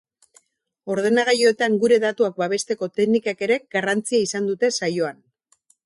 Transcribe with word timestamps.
Ordenagailuetan 0.93 1.75
gure 1.85 2.01
datuak 2.05 2.39
babesteko 2.45 2.91
teknikek 3.01 3.47
ere 3.49 3.59
garrantzia 3.77 4.27
izan 4.31 4.53
dute 4.53 4.77
saioan. 4.81 5.27